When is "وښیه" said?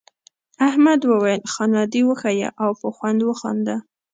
2.05-2.49